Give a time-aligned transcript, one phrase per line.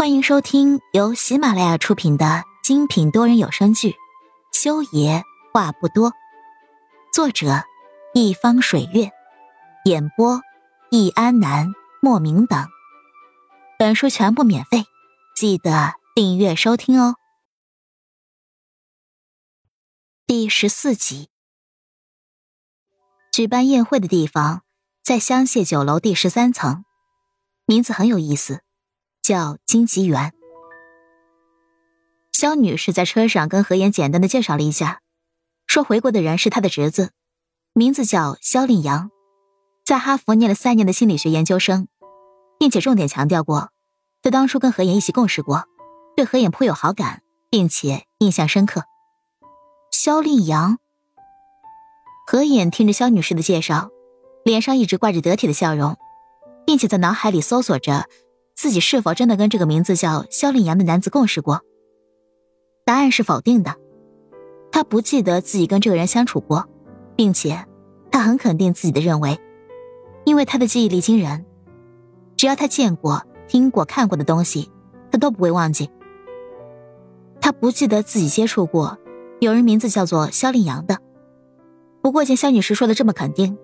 [0.00, 3.90] 欢迎收听由喜马拉雅出品的精品多人有声剧
[4.50, 5.22] 《修爷
[5.52, 6.10] 话不多》，
[7.12, 7.64] 作者：
[8.14, 9.10] 一方水月，
[9.84, 10.40] 演播：
[10.90, 11.68] 易安南、
[12.00, 12.66] 莫名等。
[13.78, 14.84] 本书全部免费，
[15.36, 17.16] 记得订阅收听哦。
[20.26, 21.28] 第十四集，
[23.30, 24.62] 举办宴会的地方
[25.02, 26.86] 在香榭酒楼第十三层，
[27.66, 28.62] 名字很有意思。
[29.22, 30.32] 叫金吉园。
[32.32, 35.00] 肖女士在车上跟何言简单的介绍了一下，
[35.66, 37.10] 说回国的人是她的侄子，
[37.74, 39.10] 名字叫肖令阳，
[39.84, 41.86] 在哈佛念了三年的心理学研究生，
[42.58, 43.70] 并且重点强调过，
[44.22, 45.64] 他当初跟何言一起共事过，
[46.16, 48.84] 对何言颇有好感，并且印象深刻。
[49.90, 50.78] 肖令阳，
[52.26, 53.90] 何言听着肖女士的介绍，
[54.44, 55.98] 脸上一直挂着得体的笑容，
[56.64, 58.08] 并且在脑海里搜索着。
[58.60, 61.62] 自己是否真的跟这个名字叫肖令阳的男子共事过？
[62.84, 63.74] 答案是否定的。
[64.70, 66.68] 他不记得自己跟这个人相处过，
[67.16, 67.64] 并且
[68.10, 69.40] 他很肯定自己的认为，
[70.26, 71.46] 因为他的记忆力惊人，
[72.36, 74.70] 只要他见过、听过、看过的东西，
[75.10, 75.88] 他都不会忘记。
[77.40, 78.98] 他不记得自己接触过
[79.40, 80.98] 有人名字叫做肖令阳的。
[82.02, 83.56] 不过见肖女士说的这么肯定，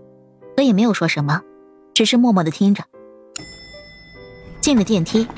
[0.56, 1.42] 我也没有说什么，
[1.92, 2.82] 只是默默的听着。
[4.66, 5.28] 进了电梯，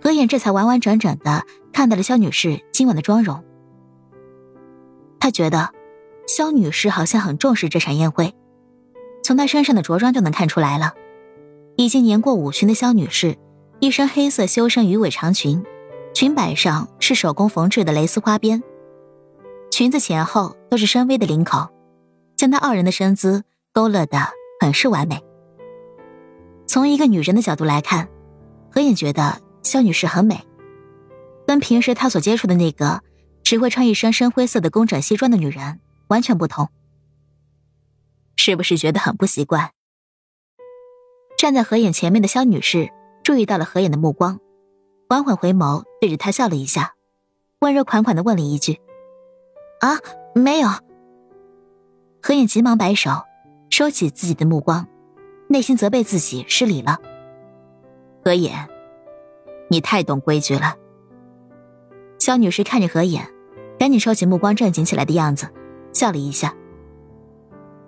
[0.00, 3.42] 何眼这才完完整整的看到了肖女士今晚的妆容。
[5.18, 5.70] 他觉得，
[6.28, 8.32] 肖女士好像很重视这场宴会，
[9.24, 10.92] 从她身上的着装就能看出来了。
[11.76, 13.36] 已经年过五旬的肖女士，
[13.80, 15.64] 一身黑色修身鱼尾长裙，
[16.14, 18.62] 裙摆上是手工缝制的蕾丝花边，
[19.68, 21.66] 裙子前后都是深 V 的领口，
[22.36, 23.42] 将她傲人的身姿
[23.72, 24.28] 勾勒的
[24.60, 25.20] 很是完美。
[26.68, 28.08] 从一个女人的角度来看。
[28.70, 30.46] 何颖觉得肖女士很美，
[31.46, 33.02] 跟平时她所接触的那个
[33.42, 36.68] 只会穿一身深灰色的工整西装的女人完全不同。
[38.36, 39.70] 是不是觉得很不习惯？
[41.36, 42.90] 站在何影前面的肖女士
[43.22, 44.38] 注意到了何颖的目光，
[45.08, 46.94] 缓缓回眸，对着他笑了一下，
[47.60, 48.80] 温柔款款的问了一句
[49.80, 49.98] ：“啊，
[50.34, 50.68] 没有。”
[52.22, 53.10] 何颖急忙摆手，
[53.70, 54.86] 收起自己的目光，
[55.48, 56.98] 内心责备自己失礼了。
[58.28, 58.68] 何眼，
[59.68, 60.76] 你太懂规矩了。
[62.18, 63.26] 肖女士看着何眼，
[63.78, 65.48] 赶紧收起目光，正经起来的样子，
[65.94, 66.54] 笑了一下。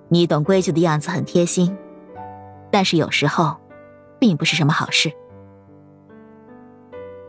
[0.09, 1.77] 你懂规矩的样子很贴心，
[2.71, 3.55] 但是有时候，
[4.19, 5.13] 并不是什么好事。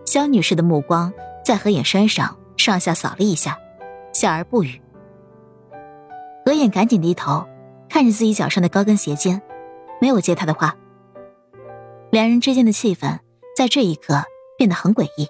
[0.05, 1.11] 肖女士的目光
[1.43, 3.59] 在何眼身上上下扫了一下，
[4.13, 4.81] 笑而不语。
[6.45, 7.45] 何眼赶紧低头，
[7.89, 9.41] 看着自己脚上的高跟鞋尖，
[9.99, 10.73] 没有接她的话。
[12.11, 13.19] 两人之间的气氛
[13.55, 14.22] 在这一刻
[14.57, 15.27] 变得很诡异。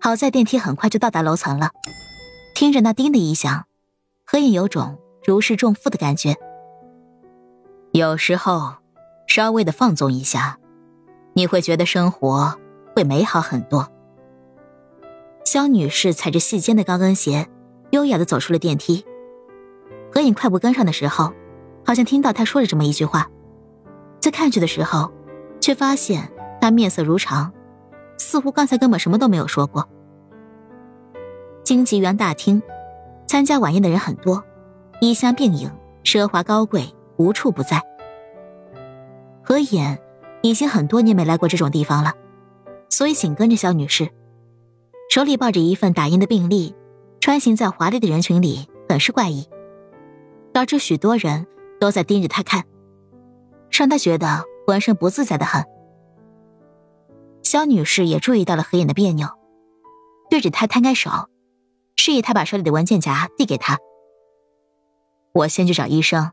[0.00, 1.70] 好在电梯很快就到达楼层了，
[2.54, 3.66] 听着那叮的一响，
[4.24, 6.34] 何影有种如释重负的感觉。
[7.92, 8.76] 有时候，
[9.26, 10.58] 稍微的放纵一下，
[11.34, 12.58] 你会觉得生活
[12.96, 13.92] 会美好很多。
[15.44, 17.46] 肖女士踩着细尖的高跟鞋，
[17.90, 19.04] 优雅的走出了电梯。
[20.10, 21.34] 何影快步跟上的时候，
[21.84, 23.30] 好像听到她说了这么一句话，
[24.18, 25.12] 在看去的时候。
[25.62, 26.28] 却发现
[26.60, 27.50] 他面色如常，
[28.18, 29.88] 似乎刚才根本什么都没有说过。
[31.62, 32.60] 经济园大厅，
[33.28, 34.44] 参加晚宴的人很多，
[35.00, 35.70] 衣香鬓影，
[36.02, 37.80] 奢华高贵无处不在。
[39.40, 39.96] 何衍
[40.42, 42.12] 已经很多年没来过这种地方了，
[42.88, 44.10] 所以紧跟着肖女士，
[45.10, 46.74] 手里抱着一份打印的病历，
[47.20, 49.48] 穿行在华丽的人群里，很是怪异，
[50.52, 51.46] 导致许多人
[51.78, 52.64] 都在盯着他看，
[53.70, 54.44] 让他觉得。
[54.66, 55.64] 浑身不自在的很，
[57.42, 59.28] 肖女士也注意到了何影的别扭，
[60.30, 61.10] 对着他摊开手，
[61.96, 63.78] 示意他把手里的文件夹递给他。
[65.34, 66.30] 我先去找医生，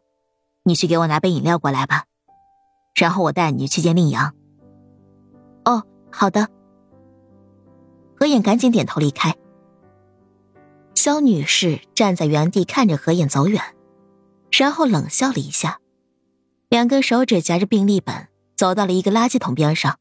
[0.64, 2.04] 你去给我拿杯饮料过来吧，
[2.96, 4.34] 然后我带你去见令阳。
[5.66, 6.48] 哦，好的。
[8.16, 9.34] 何影赶紧点头离开。
[10.94, 13.64] 肖女士站在原地看着何影走远，
[14.52, 15.80] 然后冷笑了一下。
[16.70, 20.00] 两根手指夹着病历本，走到了一个垃圾桶边上，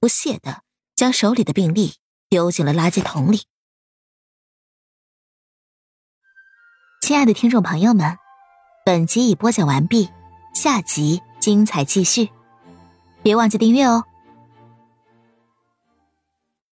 [0.00, 0.62] 不屑的
[0.96, 1.96] 将手里的病历
[2.30, 3.42] 丢进了垃圾桶里。
[7.02, 8.16] 亲爱的听众朋友们，
[8.86, 10.08] 本集已播讲完毕，
[10.54, 12.30] 下集精彩继续，
[13.22, 14.07] 别忘记订阅哦。